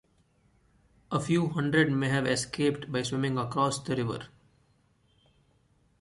[1.11, 4.29] A few hundred may have escaped by swimming across the river.